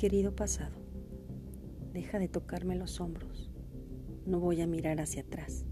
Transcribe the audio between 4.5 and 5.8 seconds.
a mirar hacia atrás.